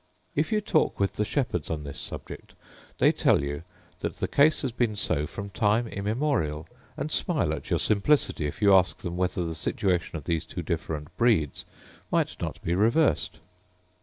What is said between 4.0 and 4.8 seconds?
the case has